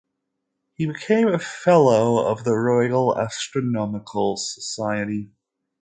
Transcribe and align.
He 0.73 0.87
became 0.87 1.27
a 1.27 1.37
fellow 1.37 2.25
of 2.25 2.43
the 2.43 2.55
Royal 2.57 3.15
Astronomical 3.19 4.35
Society. 4.35 5.29